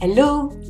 Hello, 0.00 0.43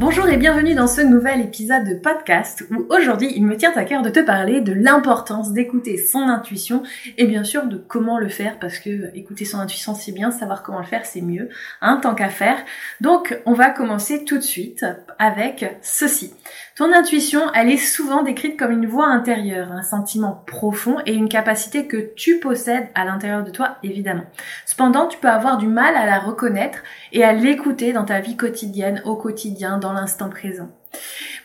Bonjour 0.00 0.26
et 0.30 0.38
bienvenue 0.38 0.74
dans 0.74 0.86
ce 0.86 1.02
nouvel 1.02 1.42
épisode 1.42 1.84
de 1.84 1.92
podcast 1.92 2.64
où 2.70 2.86
aujourd'hui 2.88 3.34
il 3.36 3.44
me 3.44 3.58
tient 3.58 3.74
à 3.76 3.84
cœur 3.84 4.00
de 4.00 4.08
te 4.08 4.20
parler 4.20 4.62
de 4.62 4.72
l'importance 4.72 5.52
d'écouter 5.52 5.98
son 5.98 6.20
intuition 6.20 6.84
et 7.18 7.26
bien 7.26 7.44
sûr 7.44 7.66
de 7.66 7.76
comment 7.76 8.18
le 8.18 8.30
faire 8.30 8.58
parce 8.58 8.78
que 8.78 9.14
écouter 9.14 9.44
son 9.44 9.58
intuition 9.58 9.94
c'est 9.94 10.12
bien, 10.12 10.30
savoir 10.30 10.62
comment 10.62 10.78
le 10.78 10.86
faire 10.86 11.04
c'est 11.04 11.20
mieux, 11.20 11.50
hein, 11.82 11.98
tant 12.02 12.14
qu'à 12.14 12.30
faire. 12.30 12.56
Donc 13.02 13.38
on 13.44 13.52
va 13.52 13.68
commencer 13.68 14.24
tout 14.24 14.38
de 14.38 14.42
suite 14.42 14.86
avec 15.18 15.66
ceci. 15.82 16.32
Ton 16.80 16.94
intuition, 16.94 17.42
elle 17.52 17.68
est 17.68 17.76
souvent 17.76 18.22
décrite 18.22 18.58
comme 18.58 18.72
une 18.72 18.86
voix 18.86 19.08
intérieure, 19.08 19.70
un 19.70 19.82
sentiment 19.82 20.42
profond 20.46 20.96
et 21.04 21.12
une 21.12 21.28
capacité 21.28 21.86
que 21.86 22.14
tu 22.16 22.40
possèdes 22.40 22.88
à 22.94 23.04
l'intérieur 23.04 23.44
de 23.44 23.50
toi, 23.50 23.76
évidemment. 23.82 24.24
Cependant, 24.64 25.06
tu 25.06 25.18
peux 25.18 25.28
avoir 25.28 25.58
du 25.58 25.66
mal 25.66 25.94
à 25.94 26.06
la 26.06 26.18
reconnaître 26.18 26.78
et 27.12 27.22
à 27.22 27.34
l'écouter 27.34 27.92
dans 27.92 28.06
ta 28.06 28.20
vie 28.20 28.34
quotidienne, 28.34 29.02
au 29.04 29.16
quotidien, 29.16 29.76
l'instant 29.92 30.28
présent. 30.28 30.70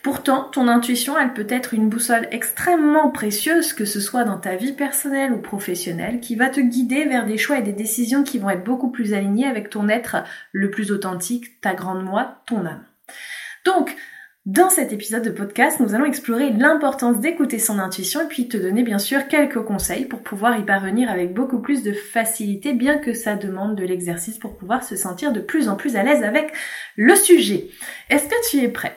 Pourtant, 0.02 0.44
ton 0.44 0.68
intuition, 0.68 1.18
elle 1.18 1.32
peut 1.32 1.46
être 1.48 1.74
une 1.74 1.88
boussole 1.88 2.28
extrêmement 2.30 3.10
précieuse, 3.10 3.72
que 3.72 3.84
ce 3.84 4.00
soit 4.00 4.24
dans 4.24 4.38
ta 4.38 4.54
vie 4.54 4.72
personnelle 4.72 5.32
ou 5.32 5.38
professionnelle, 5.38 6.20
qui 6.20 6.36
va 6.36 6.48
te 6.48 6.60
guider 6.60 7.04
vers 7.04 7.26
des 7.26 7.38
choix 7.38 7.58
et 7.58 7.62
des 7.62 7.72
décisions 7.72 8.22
qui 8.22 8.38
vont 8.38 8.50
être 8.50 8.64
beaucoup 8.64 8.90
plus 8.90 9.14
alignés 9.14 9.46
avec 9.46 9.68
ton 9.68 9.88
être 9.88 10.24
le 10.52 10.70
plus 10.70 10.92
authentique, 10.92 11.60
ta 11.60 11.74
grande 11.74 12.04
moi, 12.04 12.42
ton 12.46 12.66
âme. 12.66 12.84
Donc, 13.64 13.96
dans 14.46 14.70
cet 14.70 14.92
épisode 14.92 15.24
de 15.24 15.30
podcast, 15.30 15.80
nous 15.80 15.96
allons 15.96 16.04
explorer 16.04 16.50
l'importance 16.50 17.18
d'écouter 17.18 17.58
son 17.58 17.80
intuition 17.80 18.20
et 18.22 18.28
puis 18.28 18.46
te 18.46 18.56
donner 18.56 18.84
bien 18.84 19.00
sûr 19.00 19.26
quelques 19.26 19.60
conseils 19.62 20.04
pour 20.04 20.22
pouvoir 20.22 20.56
y 20.56 20.64
parvenir 20.64 21.10
avec 21.10 21.34
beaucoup 21.34 21.60
plus 21.60 21.82
de 21.82 21.92
facilité, 21.92 22.72
bien 22.72 22.98
que 22.98 23.12
ça 23.12 23.34
demande 23.34 23.74
de 23.74 23.84
l'exercice 23.84 24.38
pour 24.38 24.56
pouvoir 24.56 24.84
se 24.84 24.94
sentir 24.94 25.32
de 25.32 25.40
plus 25.40 25.68
en 25.68 25.74
plus 25.74 25.96
à 25.96 26.04
l'aise 26.04 26.22
avec 26.22 26.52
le 26.94 27.16
sujet. 27.16 27.70
Est-ce 28.08 28.28
que 28.28 28.50
tu 28.50 28.58
es 28.58 28.68
prêt? 28.68 28.96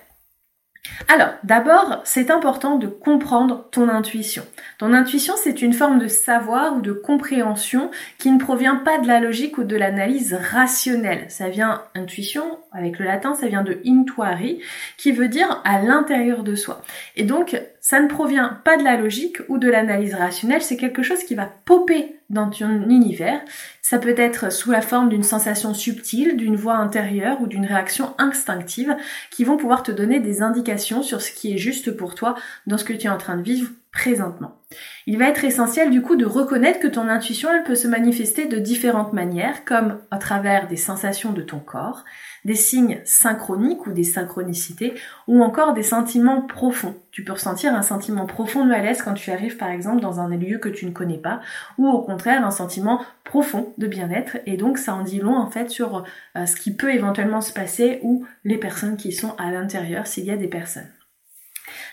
Alors, 1.07 1.29
d'abord, 1.44 2.01
c'est 2.03 2.31
important 2.31 2.78
de 2.78 2.88
comprendre 2.88 3.67
ton 3.72 3.90
intuition. 3.90 4.44
Ton 4.78 4.94
intuition, 4.94 5.34
c'est 5.38 5.62
une 5.62 5.73
forme 5.73 6.00
de 6.00 6.07
savoir 6.07 6.75
ou 6.75 6.81
de 6.81 6.94
compréhension 6.94 7.91
qui 8.17 8.31
ne 8.31 8.40
provient 8.40 8.78
pas 8.78 9.00
de 9.00 9.07
la 9.07 9.19
logique 9.19 9.57
ou 9.57 9.63
de 9.63 9.75
l'analyse 9.75 10.34
rationnelle. 10.34 11.25
Ça 11.29 11.50
vient, 11.50 11.84
intuition, 11.95 12.59
avec 12.72 13.00
le 13.00 13.06
latin, 13.06 13.35
ça 13.35 13.47
vient 13.47 13.63
de 13.63 13.79
intuari, 13.85 14.62
qui 14.97 15.12
veut 15.12 15.28
dire 15.28 15.62
à 15.63 15.81
l'intérieur 15.81 16.44
de 16.44 16.56
soi. 16.56 16.81
Et 17.16 17.23
donc, 17.23 17.59
ça 17.89 18.00
ne 18.00 18.07
provient 18.07 18.61
pas 18.63 18.77
de 18.77 18.83
la 18.83 18.97
logique 18.97 19.38
ou 19.47 19.57
de 19.57 19.67
l'analyse 19.67 20.13
rationnelle, 20.13 20.61
c'est 20.61 20.77
quelque 20.77 21.01
chose 21.01 21.23
qui 21.23 21.33
va 21.33 21.51
popper 21.66 22.17
dans 22.29 22.47
ton 22.47 22.88
univers. 22.88 23.41
Ça 23.81 23.97
peut 23.97 24.13
être 24.16 24.51
sous 24.51 24.69
la 24.69 24.83
forme 24.83 25.09
d'une 25.09 25.23
sensation 25.23 25.73
subtile, 25.73 26.38
d'une 26.38 26.55
voix 26.55 26.75
intérieure 26.75 27.41
ou 27.41 27.47
d'une 27.47 27.66
réaction 27.66 28.13
instinctive 28.19 28.95
qui 29.31 29.44
vont 29.44 29.57
pouvoir 29.57 29.81
te 29.81 29.91
donner 29.91 30.19
des 30.19 30.44
indications 30.44 31.01
sur 31.01 31.19
ce 31.19 31.31
qui 31.31 31.51
est 31.51 31.57
juste 31.57 31.89
pour 31.89 32.13
toi 32.13 32.35
dans 32.67 32.77
ce 32.77 32.83
que 32.83 32.94
tu 32.94 33.07
es 33.07 33.09
en 33.09 33.17
train 33.17 33.38
de 33.38 33.41
vivre 33.41 33.72
présentement. 33.91 34.59
Il 35.07 35.18
va 35.18 35.28
être 35.28 35.44
essentiel 35.44 35.90
du 35.90 36.03
coup 36.03 36.16
de 36.16 36.25
reconnaître 36.25 36.80
que 36.80 36.88
ton 36.88 37.07
intuition 37.07 37.50
elle 37.52 37.63
peut 37.63 37.74
se 37.74 37.88
manifester 37.88 38.46
de 38.46 38.59
différentes 38.59 39.13
manières 39.13 39.66
comme 39.66 40.00
à 40.12 40.19
travers 40.19 40.68
des 40.68 40.78
sensations 40.78 41.31
de 41.31 41.41
ton 41.41 41.57
corps, 41.57 42.06
des 42.46 42.53
signes 42.53 43.02
synchroniques 43.06 43.88
ou 43.88 43.91
des 43.91 44.03
synchronicités, 44.03 44.94
ou 45.28 45.41
encore 45.41 45.74
des 45.74 45.81
sentiments 45.81 46.44
profonds. 46.44 46.96
Tu 47.09 47.24
peux 47.24 47.34
ressentir 47.34 47.74
un 47.74 47.81
sentiment 47.81 48.28
profond 48.28 48.63
de 48.63 48.69
malaise 48.69 49.02
quand 49.02 49.16
tu 49.16 49.31
arrives 49.31 49.57
par 49.57 49.72
exemple 49.72 50.02
dans 50.02 50.19
un 50.19 50.30
lieu 50.30 50.59
que 50.59 50.69
tu 50.69 50.86
ne 50.86 50.91
connais 50.91 51.18
pas, 51.18 51.41
ou 51.80 51.88
au 51.88 52.03
contraire 52.03 52.46
un 52.46 52.51
sentiment 52.51 53.01
profond 53.24 53.74
de 53.80 53.88
bien-être, 53.88 54.38
et 54.46 54.56
donc 54.56 54.78
ça 54.78 54.94
en 54.94 55.01
dit 55.01 55.19
long 55.19 55.38
en 55.38 55.50
fait 55.50 55.72
sur 55.72 56.03
euh, 56.36 56.46
ce 56.46 56.56
qui 56.56 56.75
peut 56.75 56.94
éventuellement 56.94 57.41
se 57.41 57.53
passer 57.53 58.00
ou 58.03 58.24
les 58.44 58.57
personnes 58.57 58.97
qui 58.97 59.13
sont 59.13 59.36
à 59.40 59.51
l'intérieur 59.51 60.06
s'il 60.06 60.25
y 60.25 60.31
a 60.31 60.38
des 60.38 60.47
personnes. 60.47 60.90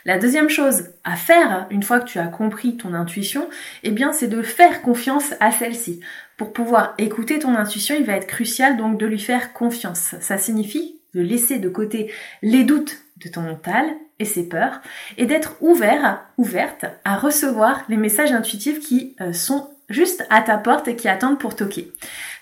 La 0.06 0.18
deuxième 0.18 0.48
chose 0.48 0.84
à 1.02 1.16
faire, 1.16 1.66
une 1.70 1.82
fois 1.82 1.98
que 1.98 2.06
tu 2.06 2.20
as 2.20 2.28
compris 2.28 2.76
ton 2.76 2.94
intuition, 2.94 3.48
eh 3.82 3.90
bien, 3.90 4.12
c'est 4.12 4.28
de 4.28 4.40
faire 4.40 4.80
confiance 4.80 5.34
à 5.40 5.50
celle-ci. 5.50 5.98
Pour 6.36 6.52
pouvoir 6.52 6.94
écouter 6.96 7.40
ton 7.40 7.56
intuition, 7.56 7.96
il 7.98 8.06
va 8.06 8.12
être 8.12 8.28
crucial 8.28 8.76
donc 8.76 9.00
de 9.00 9.06
lui 9.06 9.18
faire 9.18 9.52
confiance. 9.52 10.14
Ça 10.20 10.38
signifie 10.38 11.00
de 11.12 11.20
laisser 11.20 11.58
de 11.58 11.68
côté 11.68 12.12
les 12.40 12.62
doutes 12.62 12.98
de 13.16 13.28
ton 13.28 13.40
mental 13.40 13.84
et 14.20 14.24
ses 14.24 14.48
peurs 14.48 14.80
et 15.18 15.26
d'être 15.26 15.56
ouvert, 15.60 16.24
ouverte 16.38 16.86
à 17.04 17.16
recevoir 17.16 17.84
les 17.88 17.96
messages 17.96 18.30
intuitifs 18.30 18.78
qui 18.78 19.16
euh, 19.20 19.32
sont 19.32 19.70
juste 19.88 20.26
à 20.30 20.42
ta 20.42 20.58
porte 20.58 20.88
et 20.88 20.96
qui 20.96 21.08
attendent 21.08 21.38
pour 21.38 21.56
toquer. 21.56 21.92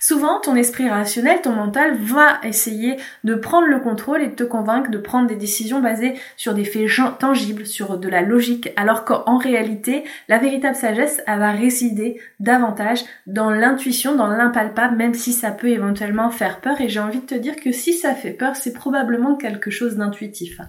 Souvent, 0.01 0.41
ton 0.41 0.55
esprit 0.55 0.89
rationnel, 0.89 1.41
ton 1.41 1.53
mental 1.53 1.97
va 1.97 2.39
essayer 2.43 2.97
de 3.25 3.35
prendre 3.35 3.67
le 3.67 3.81
contrôle 3.81 4.23
et 4.23 4.29
de 4.29 4.35
te 4.35 4.43
convaincre 4.43 4.91
de 4.91 4.99
prendre 4.99 5.29
des 5.29 5.37
décisions 5.37 5.81
basées 5.81 6.15
sur 6.37 6.53
des 6.53 6.65
faits 6.65 6.91
tangibles, 7.19 7.65
sur 7.65 7.99
de 7.99 8.09
la 8.09 8.21
logique, 8.21 8.71
alors 8.77 9.05
qu'en 9.05 9.39
réalité, 9.39 10.05
la 10.29 10.39
véritable 10.39 10.77
sagesse, 10.77 11.23
elle 11.27 11.39
va 11.39 11.53
résider 11.53 12.21
davantage 12.39 13.01
dans 13.27 13.51
l'intuition, 13.51 14.15
dans 14.15 14.27
l'impalpable, 14.27 14.97
même 14.97 15.15
si 15.15 15.33
ça 15.33 15.51
peut 15.51 15.69
éventuellement 15.69 16.31
faire 16.31 16.61
peur. 16.61 16.81
Et 16.81 16.89
j'ai 16.89 17.01
envie 17.01 17.21
de 17.21 17.27
te 17.27 17.35
dire 17.35 17.57
que 17.57 17.73
si 17.73 17.95
ça 17.95 18.15
fait 18.15 18.33
peur, 18.33 18.57
c'est 18.57 18.75
probablement 18.75 19.37
quelque 19.37 19.71
chose 19.71 19.97
d'intuitif. 19.97 20.61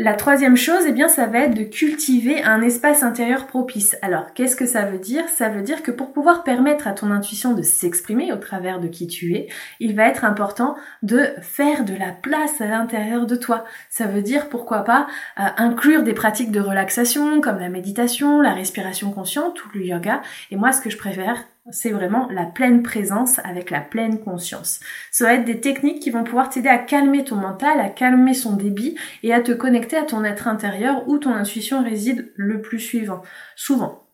La 0.00 0.14
troisième 0.14 0.56
chose, 0.56 0.82
eh 0.88 0.92
bien, 0.92 1.06
ça 1.06 1.28
va 1.28 1.38
être 1.38 1.54
de 1.54 1.62
cultiver 1.62 2.42
un 2.42 2.62
espace 2.62 3.04
intérieur 3.04 3.46
propice. 3.46 3.96
Alors, 4.02 4.34
qu'est-ce 4.34 4.56
que 4.56 4.66
ça 4.66 4.86
veut 4.86 4.98
dire? 4.98 5.22
Ça 5.28 5.48
veut 5.48 5.62
dire 5.62 5.84
que 5.84 5.92
pour 5.92 6.12
pouvoir 6.12 6.42
permettre 6.42 6.88
à 6.88 6.94
ton 6.94 7.12
intuition 7.12 7.54
de 7.54 7.62
s'exprimer 7.62 8.32
au 8.32 8.36
travers 8.36 8.80
de 8.80 8.88
qui 8.88 9.06
tu 9.06 9.36
es, 9.36 9.46
il 9.78 9.94
va 9.94 10.08
être 10.08 10.24
important 10.24 10.74
de 11.04 11.28
faire 11.42 11.84
de 11.84 11.94
la 11.94 12.10
place 12.10 12.60
à 12.60 12.66
l'intérieur 12.66 13.24
de 13.26 13.36
toi. 13.36 13.64
Ça 13.88 14.08
veut 14.08 14.22
dire, 14.22 14.48
pourquoi 14.48 14.82
pas, 14.82 15.06
euh, 15.38 15.44
inclure 15.58 16.02
des 16.02 16.12
pratiques 16.12 16.50
de 16.50 16.58
relaxation 16.58 17.40
comme 17.40 17.60
la 17.60 17.68
méditation, 17.68 18.40
la 18.40 18.52
respiration 18.52 19.12
consciente 19.12 19.64
ou 19.64 19.68
le 19.74 19.84
yoga. 19.84 20.22
Et 20.50 20.56
moi, 20.56 20.72
ce 20.72 20.80
que 20.80 20.90
je 20.90 20.98
préfère, 20.98 21.36
c'est 21.70 21.90
vraiment 21.90 22.28
la 22.30 22.44
pleine 22.44 22.82
présence 22.82 23.38
avec 23.40 23.70
la 23.70 23.80
pleine 23.80 24.20
conscience. 24.20 24.80
Ça 25.10 25.24
va 25.24 25.34
être 25.34 25.44
des 25.44 25.60
techniques 25.60 26.00
qui 26.00 26.10
vont 26.10 26.24
pouvoir 26.24 26.50
t'aider 26.50 26.68
à 26.68 26.78
calmer 26.78 27.24
ton 27.24 27.36
mental, 27.36 27.80
à 27.80 27.88
calmer 27.88 28.34
son 28.34 28.56
débit 28.56 28.96
et 29.22 29.32
à 29.32 29.40
te 29.40 29.52
connecter 29.52 29.96
à 29.96 30.02
ton 30.02 30.24
être 30.24 30.46
intérieur 30.46 31.08
où 31.08 31.18
ton 31.18 31.32
intuition 31.32 31.82
réside 31.82 32.32
le 32.36 32.60
plus 32.60 32.80
suivant, 32.80 33.22
souvent. 33.56 34.04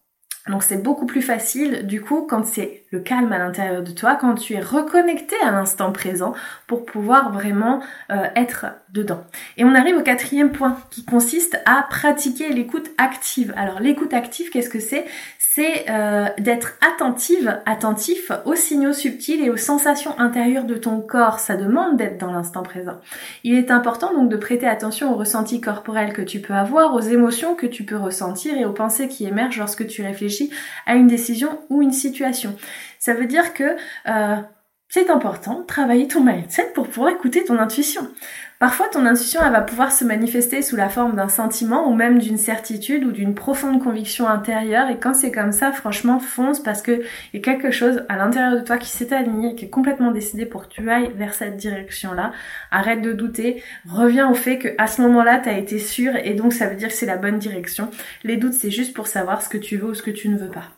Donc 0.48 0.62
c'est 0.62 0.82
beaucoup 0.82 1.06
plus 1.06 1.22
facile 1.22 1.86
du 1.86 2.00
coup 2.00 2.26
quand 2.28 2.46
c'est 2.46 2.84
le 2.90 3.00
calme 3.00 3.32
à 3.32 3.38
l'intérieur 3.38 3.82
de 3.82 3.90
toi, 3.90 4.16
quand 4.16 4.34
tu 4.34 4.54
es 4.54 4.60
reconnecté 4.60 5.36
à 5.44 5.50
l'instant 5.50 5.92
présent 5.92 6.34
pour 6.66 6.86
pouvoir 6.86 7.32
vraiment 7.32 7.82
euh, 8.10 8.26
être 8.34 8.66
dedans. 8.92 9.24
Et 9.56 9.64
on 9.64 9.74
arrive 9.74 9.96
au 9.96 10.02
quatrième 10.02 10.52
point 10.52 10.78
qui 10.90 11.04
consiste 11.04 11.58
à 11.64 11.86
pratiquer 11.88 12.50
l'écoute 12.50 12.90
active. 12.98 13.52
Alors 13.56 13.80
l'écoute 13.80 14.14
active, 14.14 14.50
qu'est-ce 14.50 14.70
que 14.70 14.80
c'est? 14.80 15.04
C'est 15.38 15.90
euh, 15.90 16.26
d'être 16.38 16.74
attentive, 16.94 17.58
attentif 17.66 18.30
aux 18.44 18.54
signaux 18.54 18.92
subtils 18.92 19.44
et 19.44 19.50
aux 19.50 19.56
sensations 19.56 20.16
intérieures 20.20 20.64
de 20.64 20.76
ton 20.76 21.00
corps. 21.00 21.40
Ça 21.40 21.56
demande 21.56 21.96
d'être 21.96 22.18
dans 22.18 22.30
l'instant 22.30 22.62
présent. 22.62 23.00
Il 23.42 23.56
est 23.56 23.72
important 23.72 24.14
donc 24.14 24.28
de 24.28 24.36
prêter 24.36 24.68
attention 24.68 25.12
aux 25.12 25.16
ressentis 25.16 25.60
corporels 25.60 26.12
que 26.12 26.22
tu 26.22 26.38
peux 26.38 26.54
avoir, 26.54 26.94
aux 26.94 27.00
émotions 27.00 27.56
que 27.56 27.66
tu 27.66 27.82
peux 27.82 27.96
ressentir 27.96 28.56
et 28.56 28.64
aux 28.64 28.72
pensées 28.72 29.08
qui 29.08 29.26
émergent 29.26 29.58
lorsque 29.58 29.88
tu 29.88 30.02
réfléchis 30.02 30.20
réfléchi 30.20 30.50
à 30.86 30.94
une 30.94 31.06
décision 31.06 31.60
ou 31.70 31.82
une 31.82 31.92
situation. 31.92 32.54
Ça 32.98 33.14
veut 33.14 33.26
dire 33.26 33.54
que 33.54 33.76
euh, 34.08 34.36
c'est 34.88 35.10
important 35.10 35.60
de 35.60 35.66
travailler 35.66 36.08
ton 36.08 36.22
mindset 36.22 36.72
pour 36.74 36.88
pouvoir 36.88 37.12
écouter 37.12 37.44
ton 37.44 37.58
intuition. 37.58 38.08
Parfois, 38.60 38.88
ton 38.88 39.06
intuition, 39.06 39.40
elle 39.42 39.52
va 39.52 39.62
pouvoir 39.62 39.90
se 39.90 40.04
manifester 40.04 40.60
sous 40.60 40.76
la 40.76 40.90
forme 40.90 41.16
d'un 41.16 41.30
sentiment 41.30 41.88
ou 41.88 41.94
même 41.94 42.18
d'une 42.18 42.36
certitude 42.36 43.04
ou 43.04 43.10
d'une 43.10 43.34
profonde 43.34 43.82
conviction 43.82 44.28
intérieure. 44.28 44.90
Et 44.90 44.98
quand 44.98 45.14
c'est 45.14 45.32
comme 45.32 45.52
ça, 45.52 45.72
franchement, 45.72 46.20
fonce 46.20 46.62
parce 46.62 46.82
que 46.82 47.00
y 47.32 47.38
a 47.38 47.40
quelque 47.40 47.70
chose 47.70 48.04
à 48.10 48.18
l'intérieur 48.18 48.60
de 48.60 48.60
toi 48.62 48.76
qui 48.76 48.90
s'est 48.90 49.14
aligné, 49.14 49.54
qui 49.54 49.64
est 49.64 49.70
complètement 49.70 50.10
décidé 50.10 50.44
pour 50.44 50.68
que 50.68 50.74
tu 50.74 50.90
ailles 50.90 51.10
vers 51.16 51.32
cette 51.32 51.56
direction-là. 51.56 52.32
Arrête 52.70 53.00
de 53.00 53.14
douter. 53.14 53.62
Reviens 53.88 54.30
au 54.30 54.34
fait 54.34 54.58
que 54.58 54.68
à 54.76 54.88
ce 54.88 55.00
moment-là, 55.00 55.38
tu 55.38 55.48
as 55.48 55.56
été 55.56 55.78
sûr 55.78 56.14
et 56.16 56.34
donc 56.34 56.52
ça 56.52 56.66
veut 56.66 56.76
dire 56.76 56.88
que 56.88 56.94
c'est 56.94 57.06
la 57.06 57.16
bonne 57.16 57.38
direction. 57.38 57.88
Les 58.24 58.36
doutes, 58.36 58.52
c'est 58.52 58.70
juste 58.70 58.92
pour 58.92 59.06
savoir 59.06 59.40
ce 59.40 59.48
que 59.48 59.56
tu 59.56 59.78
veux 59.78 59.88
ou 59.88 59.94
ce 59.94 60.02
que 60.02 60.10
tu 60.10 60.28
ne 60.28 60.36
veux 60.36 60.50
pas. 60.50 60.68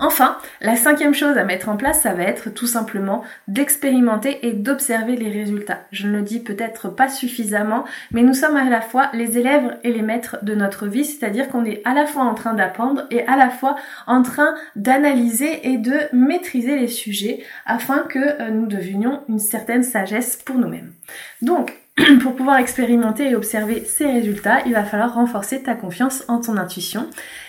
Enfin, 0.00 0.36
la 0.60 0.76
cinquième 0.76 1.14
chose 1.14 1.36
à 1.36 1.44
mettre 1.44 1.68
en 1.68 1.76
place, 1.76 2.02
ça 2.02 2.12
va 2.12 2.24
être 2.24 2.50
tout 2.50 2.66
simplement 2.66 3.22
d'expérimenter 3.46 4.46
et 4.46 4.52
d'observer 4.52 5.16
les 5.16 5.30
résultats. 5.30 5.80
Je 5.92 6.06
ne 6.06 6.16
le 6.16 6.22
dis 6.22 6.40
peut-être 6.40 6.88
pas 6.88 7.08
suffisamment, 7.08 7.84
mais 8.10 8.22
nous 8.22 8.34
sommes 8.34 8.56
à 8.56 8.68
la 8.68 8.80
fois 8.80 9.10
les 9.12 9.38
élèves 9.38 9.78
et 9.84 9.92
les 9.92 10.02
maîtres 10.02 10.38
de 10.42 10.54
notre 10.54 10.86
vie, 10.86 11.04
c'est-à-dire 11.04 11.48
qu'on 11.48 11.64
est 11.64 11.82
à 11.84 11.94
la 11.94 12.06
fois 12.06 12.22
en 12.22 12.34
train 12.34 12.54
d'apprendre 12.54 13.04
et 13.10 13.26
à 13.26 13.36
la 13.36 13.50
fois 13.50 13.76
en 14.06 14.22
train 14.22 14.54
d'analyser 14.76 15.68
et 15.68 15.78
de 15.78 15.94
maîtriser 16.12 16.78
les 16.78 16.88
sujets 16.88 17.44
afin 17.66 18.00
que 18.00 18.18
euh, 18.18 18.50
nous 18.50 18.66
devenions 18.66 19.22
une 19.28 19.38
certaine 19.38 19.82
sagesse 19.82 20.36
pour 20.36 20.56
nous-mêmes. 20.56 20.92
Donc, 21.42 21.81
pour 22.22 22.34
pouvoir 22.34 22.56
expérimenter 22.56 23.28
et 23.28 23.36
observer 23.36 23.84
ces 23.84 24.06
résultats, 24.06 24.62
il 24.64 24.72
va 24.72 24.82
falloir 24.82 25.12
renforcer 25.12 25.62
ta 25.62 25.74
confiance 25.74 26.24
en 26.26 26.40
ton 26.40 26.56
intuition, 26.56 27.06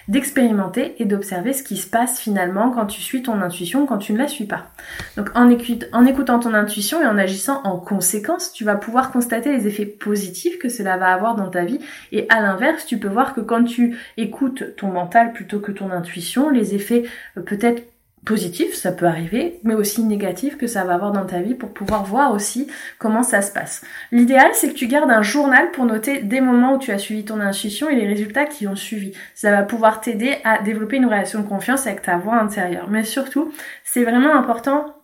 d'expérimenter 0.10 0.96
et 1.02 1.06
d'observer 1.06 1.54
ce 1.54 1.64
qui 1.64 1.78
se 1.78 1.90
passe 1.90 2.20
finalement 2.20 2.70
quand 2.70 2.88
tu 2.88 3.00
suis 3.00 3.24
ton 3.24 3.42
intuition, 3.42 3.86
quand 3.86 4.00
tu 4.00 4.12
ne 4.12 4.18
la 4.18 4.28
suis 4.28 4.44
pas. 4.44 4.68
Donc 5.16 5.30
en, 5.36 5.50
écoutant 5.50 6.40
ton 6.40 6.54
intuition 6.54 7.02
et 7.02 7.06
en 7.06 7.18
agissant 7.18 7.62
en 7.64 7.78
conséquence, 7.78 8.52
tu 8.52 8.66
vas 8.66 8.76
pouvoir 8.76 9.14
constater 9.14 9.54
les 9.54 9.66
effets 9.66 9.86
positifs 9.86 10.60
que 10.60 10.68
cela 10.68 10.98
va 10.98 11.14
avoir 11.14 11.36
dans 11.36 11.50
ta 11.50 11.64
vie. 11.64 11.80
Et 12.12 12.26
à 12.28 12.42
l'inverse, 12.42 12.86
tu 12.86 12.98
peux 12.98 13.08
voir 13.08 13.34
que 13.34 13.42
quand 13.42 13.64
tu 13.64 13.98
écoutes 14.18 14.76
ton 14.76 14.88
mental 14.88 15.32
plutôt 15.32 15.62
que 15.62 15.72
ton 15.72 15.90
intuition, 15.90 16.50
les 16.50 16.76
effets 16.76 17.04
euh, 17.38 17.42
peut-être 17.42 17.93
positif, 18.26 18.74
ça 18.74 18.92
peut 18.92 19.06
arriver, 19.06 19.60
mais 19.64 19.74
aussi 19.74 20.04
négatif 20.04 20.58
que 20.58 20.68
ça 20.68 20.84
va 20.84 20.94
avoir 20.94 21.12
dans 21.12 21.26
ta 21.26 21.40
vie 21.40 21.56
pour 21.56 21.70
pouvoir 21.70 22.04
voir 22.04 22.32
aussi 22.32 22.68
comment 22.98 23.24
ça 23.24 23.42
se 23.42 23.52
passe. 23.52 23.84
L'idéal, 24.12 24.52
c'est 24.54 24.70
que 24.70 24.74
tu 24.74 24.88
gardes 24.88 25.12
un 25.12 25.22
journal 25.22 25.72
pour 25.72 25.86
noter 25.86 26.22
des 26.22 26.42
moments 26.42 26.76
où 26.76 26.78
tu 26.80 26.92
as 26.92 26.98
suivi 26.98 27.26
ton 27.26 27.40
intuition 27.40 27.90
et 27.90 27.96
les 27.96 28.08
résultats 28.08 28.46
qui 28.46 28.68
ont 28.68 28.76
suivi. 28.76 29.14
Ça 29.36 29.52
va 29.52 29.64
pouvoir 29.64 30.02
t'aider 30.02 30.38
à 30.44 30.62
développer 30.62 30.98
une 30.98 31.06
relation 31.06 31.40
de 31.40 31.48
confiance 31.48 31.86
avec 31.86 32.02
ta 32.02 32.18
voix 32.18 32.36
intérieure. 32.36 32.88
Mais 32.90 33.04
surtout, 33.04 33.52
c'est 33.84 34.04
vraiment 34.04 34.36
important 34.36 34.96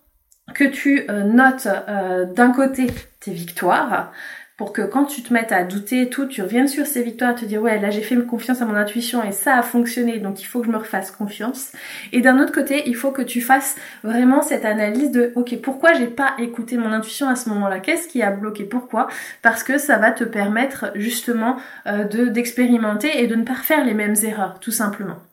que 0.53 0.63
tu 0.63 1.05
euh, 1.09 1.23
notes 1.23 1.67
euh, 1.67 2.25
d'un 2.25 2.51
côté 2.51 2.87
tes 3.19 3.31
victoires, 3.31 4.11
pour 4.59 4.73
que 4.73 4.81
quand 4.81 5.05
tu 5.05 5.23
te 5.23 5.31
mettes 5.33 5.53
à 5.53 5.63
douter 5.63 6.01
et 6.01 6.09
tout, 6.09 6.25
tu 6.25 6.41
reviennes 6.41 6.67
sur 6.67 6.85
ces 6.85 7.01
victoires, 7.01 7.33
te 7.33 7.45
dire 7.45 7.61
ouais 7.61 7.79
là 7.79 7.91
j'ai 7.91 8.01
fait 8.01 8.17
confiance 8.25 8.61
à 8.61 8.65
mon 8.65 8.75
intuition 8.75 9.23
et 9.23 9.31
ça 9.31 9.55
a 9.55 9.61
fonctionné 9.61 10.19
donc 10.19 10.41
il 10.41 10.43
faut 10.43 10.59
que 10.59 10.65
je 10.65 10.71
me 10.71 10.77
refasse 10.77 11.11
confiance. 11.11 11.71
Et 12.11 12.19
d'un 12.19 12.41
autre 12.41 12.51
côté, 12.51 12.83
il 12.85 12.97
faut 12.97 13.11
que 13.11 13.21
tu 13.21 13.39
fasses 13.39 13.77
vraiment 14.03 14.41
cette 14.41 14.65
analyse 14.65 15.11
de 15.11 15.31
ok 15.35 15.61
pourquoi 15.61 15.93
j'ai 15.93 16.07
pas 16.07 16.33
écouté 16.39 16.75
mon 16.75 16.91
intuition 16.91 17.29
à 17.29 17.37
ce 17.37 17.47
moment-là, 17.47 17.79
qu'est-ce 17.79 18.09
qui 18.09 18.21
a 18.21 18.31
bloqué, 18.31 18.65
pourquoi? 18.65 19.07
Parce 19.41 19.63
que 19.63 19.77
ça 19.77 19.97
va 19.97 20.11
te 20.11 20.25
permettre 20.25 20.91
justement 20.95 21.55
euh, 21.87 22.03
de 22.03 22.25
d'expérimenter 22.25 23.23
et 23.23 23.27
de 23.27 23.35
ne 23.35 23.43
pas 23.43 23.55
faire 23.55 23.85
les 23.85 23.93
mêmes 23.93 24.17
erreurs 24.23 24.59
tout 24.59 24.71
simplement. 24.71 25.28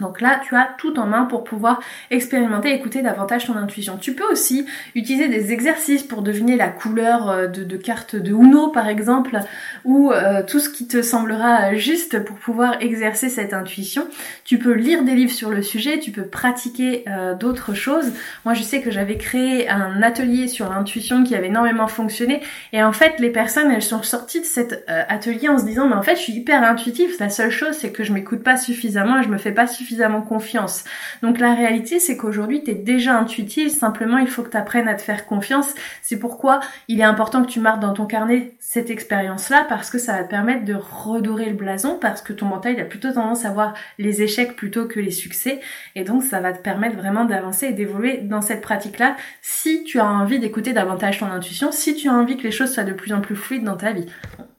Donc 0.00 0.22
là, 0.22 0.40
tu 0.48 0.56
as 0.56 0.74
tout 0.78 0.98
en 0.98 1.06
main 1.06 1.24
pour 1.26 1.44
pouvoir 1.44 1.80
expérimenter 2.10 2.72
écouter 2.72 3.02
davantage 3.02 3.46
ton 3.46 3.56
intuition. 3.56 3.98
Tu 3.98 4.14
peux 4.14 4.24
aussi 4.32 4.64
utiliser 4.94 5.28
des 5.28 5.52
exercices 5.52 6.02
pour 6.02 6.22
deviner 6.22 6.56
la 6.56 6.68
couleur 6.68 7.28
euh, 7.28 7.46
de, 7.46 7.62
de 7.62 7.76
carte 7.76 8.16
de 8.16 8.30
Uno 8.30 8.68
par 8.68 8.88
exemple, 8.88 9.38
ou 9.84 10.10
euh, 10.10 10.42
tout 10.42 10.60
ce 10.60 10.70
qui 10.70 10.88
te 10.88 11.02
semblera 11.02 11.74
juste 11.74 12.24
pour 12.24 12.36
pouvoir 12.36 12.80
exercer 12.80 13.28
cette 13.28 13.52
intuition. 13.52 14.08
Tu 14.44 14.58
peux 14.58 14.72
lire 14.72 15.04
des 15.04 15.14
livres 15.14 15.32
sur 15.32 15.50
le 15.50 15.60
sujet, 15.60 15.98
tu 15.98 16.10
peux 16.10 16.24
pratiquer 16.24 17.04
euh, 17.08 17.34
d'autres 17.34 17.74
choses. 17.74 18.12
Moi, 18.46 18.54
je 18.54 18.62
sais 18.62 18.80
que 18.80 18.90
j'avais 18.90 19.18
créé 19.18 19.68
un 19.68 20.02
atelier 20.02 20.48
sur 20.48 20.70
l'intuition 20.70 21.22
qui 21.22 21.34
avait 21.34 21.48
énormément 21.48 21.86
fonctionné, 21.86 22.40
et 22.72 22.82
en 22.82 22.92
fait, 22.92 23.18
les 23.18 23.30
personnes, 23.30 23.70
elles 23.70 23.82
sont 23.82 24.02
sorties 24.02 24.40
de 24.40 24.46
cet 24.46 24.84
atelier 24.88 25.48
en 25.48 25.58
se 25.58 25.64
disant, 25.64 25.86
mais 25.86 25.94
en 25.94 26.02
fait, 26.02 26.16
je 26.16 26.22
suis 26.22 26.32
hyper 26.32 26.62
intuitive. 26.62 27.10
La 27.20 27.28
seule 27.28 27.50
chose, 27.50 27.76
c'est 27.78 27.90
que 27.90 28.04
je 28.04 28.12
m'écoute 28.12 28.42
pas 28.42 28.56
suffisamment 28.56 29.20
et 29.20 29.22
je 29.22 29.28
me 29.28 29.38
fais 29.38 29.52
pas 29.52 29.66
suffisamment 29.66 29.91
confiance. 30.22 30.84
Donc 31.22 31.38
la 31.38 31.54
réalité, 31.54 31.98
c'est 31.98 32.16
qu'aujourd'hui, 32.16 32.62
tu 32.62 32.70
es 32.70 32.74
déjà 32.74 33.18
intuitive, 33.18 33.70
simplement 33.70 34.18
il 34.18 34.26
faut 34.26 34.42
que 34.42 34.50
tu 34.50 34.56
apprennes 34.56 34.88
à 34.88 34.94
te 34.94 35.02
faire 35.02 35.26
confiance. 35.26 35.74
C'est 36.02 36.18
pourquoi 36.18 36.60
il 36.88 37.00
est 37.00 37.04
important 37.04 37.42
que 37.42 37.50
tu 37.50 37.60
marques 37.60 37.80
dans 37.80 37.92
ton 37.92 38.06
carnet 38.06 38.54
cette 38.58 38.90
expérience-là, 38.90 39.66
parce 39.68 39.90
que 39.90 39.98
ça 39.98 40.14
va 40.14 40.24
te 40.24 40.30
permettre 40.30 40.64
de 40.64 40.74
redorer 40.74 41.46
le 41.46 41.56
blason, 41.56 41.98
parce 42.00 42.22
que 42.22 42.32
ton 42.32 42.46
mental, 42.46 42.74
il 42.74 42.80
a 42.80 42.84
plutôt 42.84 43.12
tendance 43.12 43.44
à 43.44 43.50
voir 43.50 43.74
les 43.98 44.22
échecs 44.22 44.56
plutôt 44.56 44.86
que 44.86 45.00
les 45.00 45.10
succès, 45.10 45.60
et 45.94 46.04
donc 46.04 46.22
ça 46.22 46.40
va 46.40 46.52
te 46.52 46.62
permettre 46.62 46.96
vraiment 46.96 47.24
d'avancer 47.24 47.66
et 47.66 47.72
d'évoluer 47.72 48.18
dans 48.18 48.42
cette 48.42 48.62
pratique-là, 48.62 49.16
si 49.42 49.84
tu 49.84 50.00
as 50.00 50.06
envie 50.06 50.38
d'écouter 50.38 50.72
davantage 50.72 51.18
ton 51.18 51.26
intuition, 51.26 51.72
si 51.72 51.94
tu 51.94 52.08
as 52.08 52.14
envie 52.14 52.36
que 52.36 52.44
les 52.44 52.50
choses 52.50 52.72
soient 52.72 52.84
de 52.84 52.92
plus 52.92 53.12
en 53.12 53.20
plus 53.20 53.36
fluides 53.36 53.64
dans 53.64 53.76
ta 53.76 53.92
vie. 53.92 54.06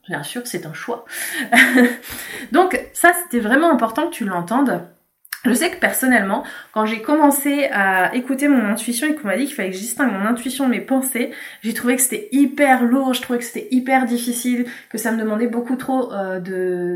Bien 0.07 0.23
sûr, 0.23 0.41
c'est 0.45 0.65
un 0.65 0.73
choix. 0.73 1.05
Donc 2.51 2.79
ça, 2.93 3.13
c'était 3.23 3.39
vraiment 3.39 3.71
important 3.71 4.07
que 4.07 4.13
tu 4.13 4.25
l'entendes. 4.25 4.81
Je 5.45 5.53
sais 5.53 5.69
que 5.71 5.77
personnellement, 5.77 6.43
quand 6.71 6.85
j'ai 6.85 7.01
commencé 7.01 7.65
à 7.73 8.15
écouter 8.15 8.47
mon 8.47 8.65
intuition 8.65 9.07
et 9.07 9.15
qu'on 9.15 9.27
m'a 9.27 9.35
dit 9.35 9.45
qu'il 9.45 9.55
fallait 9.55 9.71
que 9.71 9.75
je 9.75 9.81
distingue 9.81 10.13
mon 10.13 10.25
intuition 10.25 10.65
de 10.65 10.71
mes 10.71 10.79
pensées, 10.79 11.31
j'ai 11.61 11.73
trouvé 11.73 11.97
que 11.97 12.01
c'était 12.01 12.29
hyper 12.31 12.85
lourd, 12.85 13.13
je 13.13 13.21
trouvais 13.21 13.39
que 13.39 13.45
c'était 13.45 13.67
hyper 13.69 14.05
difficile, 14.05 14.65
que 14.89 14.97
ça 14.97 15.11
me 15.11 15.19
demandait 15.19 15.47
beaucoup 15.47 15.75
trop 15.75 16.13
euh, 16.13 16.39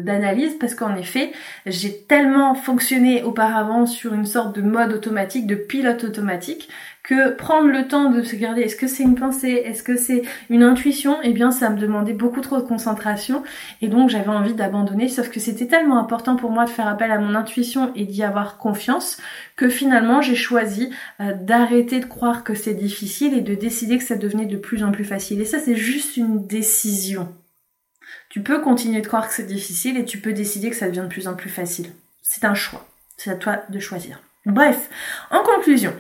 d'analyse 0.02 0.56
parce 0.58 0.76
qu'en 0.76 0.96
effet, 0.96 1.34
j'ai 1.66 2.02
tellement 2.04 2.56
fonctionné 2.56 3.22
auparavant 3.22 3.86
sur 3.86 4.14
une 4.14 4.26
sorte 4.26 4.56
de 4.56 4.62
mode 4.62 4.94
automatique, 4.94 5.46
de 5.46 5.56
pilote 5.56 6.06
automatique, 6.06 6.70
que 7.08 7.32
prendre 7.32 7.70
le 7.70 7.88
temps 7.88 8.12
de 8.12 8.22
se 8.22 8.36
garder, 8.36 8.64
est-ce 8.64 8.76
que 8.76 8.86
c'est 8.86 9.02
une 9.02 9.16
pensée, 9.16 9.62
est-ce 9.64 9.82
que 9.82 9.96
c'est 9.96 10.24
une 10.50 10.62
intuition, 10.62 11.18
eh 11.24 11.32
bien 11.32 11.52
ça 11.52 11.70
me 11.70 11.80
demandait 11.80 12.12
beaucoup 12.12 12.42
trop 12.42 12.58
de 12.58 12.68
concentration 12.68 13.44
et 13.82 13.88
donc 13.88 14.10
j'avais 14.10 14.28
envie 14.28 14.54
d'abandonner, 14.54 15.08
sauf 15.08 15.30
que 15.30 15.40
c'était 15.40 15.68
tellement 15.68 16.00
important 16.00 16.36
pour 16.36 16.52
moi 16.52 16.66
de 16.66 16.70
faire 16.70 16.86
appel 16.86 17.10
à 17.10 17.18
mon 17.18 17.34
intuition 17.34 17.94
et 17.96 18.04
d'y 18.04 18.24
avoir 18.24 18.58
confiance 18.58 19.22
que 19.56 19.70
finalement 19.70 20.22
j'ai 20.22 20.36
choisi 20.36 20.94
euh, 21.22 21.34
d'arrêter 21.34 22.02
de 22.02 22.06
croire 22.06 22.44
que 22.44 22.56
c'est 22.56 22.74
difficile 22.74 23.34
et 23.36 23.42
de 23.42 23.56
décider 23.56 23.98
que 23.98 24.04
ça 24.04 24.18
devenait 24.18 24.46
de 24.46 24.58
plus 24.58 24.84
en 24.84 24.92
plus 24.92 25.06
facile. 25.06 25.40
Et 25.40 25.46
ça 25.46 25.60
c'est 25.60 25.78
juste 25.78 26.18
une 26.18 26.46
décision. 26.46 27.34
Tu 28.28 28.42
peux 28.42 28.60
continuer 28.60 29.00
de 29.00 29.08
croire 29.08 29.30
que 29.30 29.34
c'est 29.34 29.48
difficile 29.48 29.96
et 29.96 30.04
tu 30.04 30.18
peux 30.18 30.34
décider 30.34 30.70
que 30.70 30.76
ça 30.76 30.88
devient 30.88 31.04
de 31.04 31.08
plus 31.08 31.30
en 31.30 31.36
plus 31.36 31.50
facile. 31.50 31.88
C'est 32.22 32.44
un 32.44 32.54
choix. 32.54 32.86
C'est 33.16 33.32
à 33.32 33.36
toi 33.36 33.62
de 33.70 33.80
choisir. 33.80 34.20
Bref, 34.46 34.90
en 35.32 35.42
conclusion, 35.44 35.94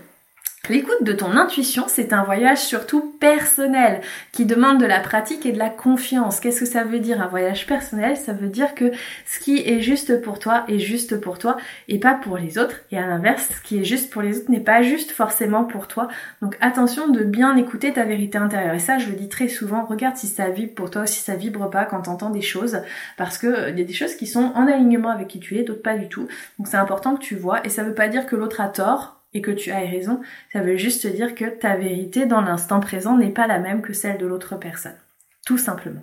L'écoute 0.69 1.01
de 1.01 1.13
ton 1.13 1.31
intuition, 1.37 1.85
c'est 1.87 2.11
un 2.11 2.23
voyage 2.23 2.57
surtout 2.57 3.13
personnel 3.21 4.01
qui 4.33 4.45
demande 4.45 4.81
de 4.81 4.85
la 4.85 4.99
pratique 4.99 5.45
et 5.45 5.53
de 5.53 5.57
la 5.57 5.69
confiance. 5.69 6.41
Qu'est-ce 6.41 6.59
que 6.59 6.65
ça 6.65 6.83
veut 6.83 6.99
dire 6.99 7.21
un 7.21 7.27
voyage 7.27 7.65
personnel? 7.67 8.17
Ça 8.17 8.33
veut 8.33 8.49
dire 8.49 8.75
que 8.75 8.91
ce 9.25 9.39
qui 9.39 9.59
est 9.59 9.79
juste 9.79 10.21
pour 10.21 10.39
toi 10.39 10.65
est 10.67 10.79
juste 10.79 11.21
pour 11.21 11.39
toi 11.39 11.55
et 11.87 11.99
pas 11.99 12.15
pour 12.15 12.37
les 12.37 12.57
autres. 12.57 12.81
Et 12.91 12.97
à 12.97 13.07
l'inverse, 13.07 13.47
ce 13.55 13.61
qui 13.61 13.79
est 13.79 13.85
juste 13.85 14.09
pour 14.11 14.21
les 14.21 14.39
autres 14.39 14.51
n'est 14.51 14.59
pas 14.59 14.81
juste 14.81 15.11
forcément 15.11 15.63
pour 15.63 15.87
toi. 15.87 16.09
Donc 16.41 16.57
attention 16.59 17.07
de 17.07 17.23
bien 17.23 17.55
écouter 17.55 17.93
ta 17.93 18.03
vérité 18.03 18.37
intérieure. 18.37 18.73
Et 18.73 18.79
ça, 18.79 18.97
je 18.97 19.07
le 19.07 19.15
dis 19.15 19.29
très 19.29 19.47
souvent, 19.47 19.85
regarde 19.85 20.17
si 20.17 20.27
ça 20.27 20.49
vibre 20.49 20.75
pour 20.75 20.91
toi 20.91 21.07
si 21.07 21.21
ça 21.21 21.35
vibre 21.35 21.69
pas 21.69 21.85
quand 21.85 22.01
t'entends 22.01 22.29
des 22.29 22.41
choses. 22.41 22.81
Parce 23.15 23.37
que 23.37 23.47
euh, 23.47 23.69
il 23.69 23.79
y 23.79 23.81
a 23.81 23.85
des 23.85 23.93
choses 23.93 24.15
qui 24.15 24.27
sont 24.27 24.51
en 24.53 24.67
alignement 24.67 25.11
avec 25.11 25.29
qui 25.29 25.39
tu 25.39 25.57
es, 25.57 25.63
d'autres 25.63 25.81
pas 25.81 25.95
du 25.95 26.09
tout. 26.09 26.27
Donc 26.59 26.67
c'est 26.67 26.75
important 26.75 27.15
que 27.15 27.21
tu 27.21 27.35
vois. 27.35 27.65
Et 27.65 27.69
ça 27.69 27.83
veut 27.83 27.95
pas 27.95 28.09
dire 28.09 28.25
que 28.25 28.35
l'autre 28.35 28.59
a 28.59 28.67
tort 28.67 29.16
et 29.33 29.41
que 29.41 29.51
tu 29.51 29.71
as 29.71 29.79
raison, 29.79 30.21
ça 30.53 30.61
veut 30.61 30.77
juste 30.77 31.07
dire 31.07 31.35
que 31.35 31.45
ta 31.45 31.75
vérité 31.75 32.25
dans 32.25 32.41
l'instant 32.41 32.79
présent 32.79 33.17
n'est 33.17 33.29
pas 33.29 33.47
la 33.47 33.59
même 33.59 33.81
que 33.81 33.93
celle 33.93 34.17
de 34.17 34.25
l'autre 34.25 34.55
personne. 34.55 34.97
Tout 35.45 35.57
simplement. 35.57 36.01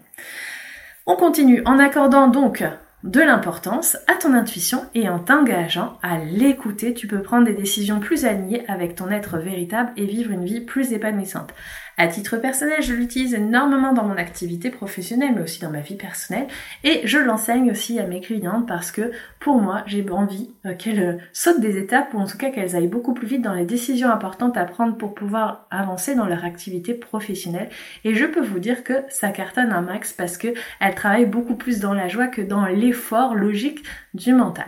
On 1.07 1.17
continue 1.17 1.63
en 1.67 1.79
accordant 1.79 2.29
donc 2.29 2.65
de 3.05 3.21
l'importance 3.21 3.99
à 4.07 4.15
ton 4.15 4.33
intuition 4.33 4.87
et 4.95 5.11
en 5.11 5.19
t'engageant 5.19 5.99
à 6.03 6.19
l'écouter, 6.19 6.95
tu 6.95 7.07
peux 7.07 7.21
prendre 7.21 7.45
des 7.45 7.53
décisions 7.53 8.01
plus 8.01 8.25
alignées 8.25 8.65
avec 8.67 8.95
ton 8.95 9.11
être 9.11 9.37
véritable 9.37 9.93
et 9.99 10.07
vivre 10.07 10.31
une 10.31 10.47
vie 10.47 10.63
plus 10.63 10.93
épanouissante. 10.95 11.53
À 11.97 12.09
titre 12.09 12.37
personnel, 12.39 12.83
je 12.83 12.93
l'utilise 12.93 13.35
énormément 13.35 13.93
dans 13.93 14.03
mon 14.05 14.17
activité 14.17 14.71
professionnelle, 14.71 15.33
mais 15.35 15.43
aussi 15.43 15.61
dans 15.61 15.71
ma 15.71 15.81
vie 15.81 15.95
personnelle, 15.95 16.49
et 16.83 17.03
je 17.05 17.19
l'enseigne 17.19 17.71
aussi 17.71 18.01
à 18.01 18.07
mes 18.07 18.21
clientes 18.21 18.67
parce 18.67 18.91
que 18.91 19.13
pour 19.39 19.61
moi, 19.61 19.85
j'ai 19.87 20.05
envie 20.11 20.51
euh, 20.67 20.75
qu'elles 20.75 21.03
euh, 21.03 21.19
sautent 21.33 21.61
des 21.61 21.79
étapes 21.79 22.13
ou 22.13 22.19
en 22.19 22.27
tout 22.27 22.37
cas 22.37 22.51
qu'elles 22.51 22.75
aillent 22.75 22.89
beaucoup 22.89 23.15
plus 23.15 23.29
vite 23.29 23.43
dans 23.43 23.55
les 23.55 23.65
décisions 23.65 24.11
importantes 24.11 24.57
à 24.57 24.65
prendre 24.65 24.97
pour 24.97 25.15
pouvoir 25.15 25.69
avancer 25.71 26.17
dans 26.17 26.27
leur 26.27 26.45
activité 26.45 26.95
professionnelle. 26.95 27.69
Et 28.05 28.15
je 28.15 28.27
peux 28.27 28.43
vous 28.43 28.59
dire 28.59 28.83
que 28.83 28.95
ça 29.09 29.29
cartonne 29.29 29.71
un 29.71 29.83
max 29.83 30.13
parce 30.13 30.37
que 30.37 30.49
elles 30.81 30.95
travaillent 30.95 31.27
beaucoup 31.27 31.55
plus 31.55 31.79
dans 31.79 31.95
la 31.95 32.09
joie 32.09 32.27
que 32.27 32.43
dans 32.43 32.67
l'effort 32.67 33.35
logique 33.35 33.85
du 34.15 34.33
mental. 34.33 34.67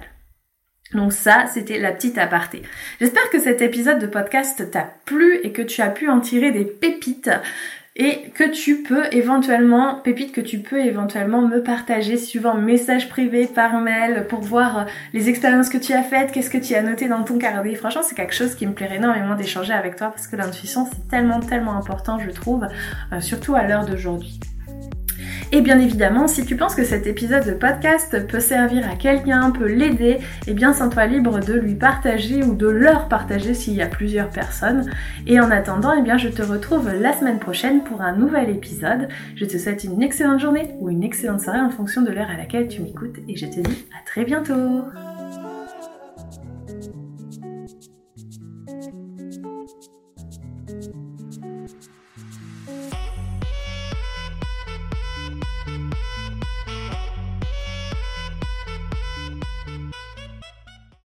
Donc 0.96 1.12
ça, 1.12 1.44
c'était 1.52 1.78
la 1.78 1.92
petite 1.92 2.18
aparté. 2.18 2.62
J'espère 3.00 3.28
que 3.30 3.38
cet 3.38 3.60
épisode 3.60 3.98
de 3.98 4.06
podcast 4.06 4.70
t'a 4.70 4.88
plu 5.04 5.38
et 5.42 5.52
que 5.52 5.62
tu 5.62 5.82
as 5.82 5.90
pu 5.90 6.08
en 6.08 6.20
tirer 6.20 6.50
des 6.50 6.64
pépites 6.64 7.30
et 7.98 8.30
que 8.34 8.44
tu 8.44 8.82
peux 8.82 9.04
éventuellement, 9.12 9.94
pépite 9.96 10.32
que 10.32 10.40
tu 10.40 10.58
peux 10.58 10.80
éventuellement 10.80 11.42
me 11.42 11.62
partager 11.62 12.16
suivant 12.16 12.54
message 12.54 13.08
privé 13.08 13.46
par 13.46 13.80
mail 13.80 14.26
pour 14.28 14.40
voir 14.40 14.86
les 15.14 15.28
expériences 15.30 15.70
que 15.70 15.78
tu 15.78 15.92
as 15.94 16.02
faites, 16.02 16.32
qu'est-ce 16.32 16.50
que 16.50 16.58
tu 16.58 16.74
as 16.74 16.82
noté 16.82 17.08
dans 17.08 17.24
ton 17.24 17.38
carnet. 17.38 17.74
Franchement, 17.74 18.02
c'est 18.02 18.14
quelque 18.14 18.34
chose 18.34 18.54
qui 18.54 18.66
me 18.66 18.72
plairait 18.72 18.96
énormément 18.96 19.34
d'échanger 19.34 19.72
avec 19.72 19.96
toi 19.96 20.08
parce 20.08 20.26
que 20.26 20.36
l'intuition, 20.36 20.86
c'est 20.90 21.08
tellement, 21.08 21.40
tellement 21.40 21.76
important, 21.76 22.18
je 22.18 22.30
trouve, 22.30 22.66
euh, 23.12 23.20
surtout 23.20 23.54
à 23.54 23.62
l'heure 23.62 23.86
d'aujourd'hui. 23.86 24.40
Et 25.52 25.60
bien 25.60 25.78
évidemment, 25.78 26.26
si 26.26 26.44
tu 26.44 26.56
penses 26.56 26.74
que 26.74 26.84
cet 26.84 27.06
épisode 27.06 27.46
de 27.46 27.52
podcast 27.52 28.26
peut 28.26 28.40
servir 28.40 28.88
à 28.90 28.96
quelqu'un, 28.96 29.52
peut 29.52 29.66
l'aider, 29.66 30.18
eh 30.46 30.54
bien 30.54 30.72
sens-toi 30.72 31.06
libre 31.06 31.40
de 31.40 31.54
lui 31.54 31.74
partager 31.74 32.42
ou 32.42 32.54
de 32.54 32.68
leur 32.68 33.08
partager 33.08 33.54
s'il 33.54 33.74
y 33.74 33.82
a 33.82 33.86
plusieurs 33.86 34.30
personnes. 34.30 34.90
Et 35.26 35.38
en 35.38 35.50
attendant, 35.50 35.94
eh 35.96 36.02
bien 36.02 36.18
je 36.18 36.28
te 36.28 36.42
retrouve 36.42 36.90
la 36.92 37.12
semaine 37.12 37.38
prochaine 37.38 37.84
pour 37.84 38.02
un 38.02 38.16
nouvel 38.16 38.50
épisode. 38.50 39.08
Je 39.36 39.44
te 39.44 39.56
souhaite 39.56 39.84
une 39.84 40.02
excellente 40.02 40.40
journée 40.40 40.74
ou 40.80 40.90
une 40.90 41.04
excellente 41.04 41.40
soirée 41.40 41.60
en 41.60 41.70
fonction 41.70 42.02
de 42.02 42.10
l'heure 42.10 42.30
à 42.30 42.36
laquelle 42.36 42.68
tu 42.68 42.82
m'écoutes 42.82 43.18
et 43.28 43.36
je 43.36 43.46
te 43.46 43.60
dis 43.60 43.86
à 43.92 44.04
très 44.04 44.24
bientôt 44.24 44.82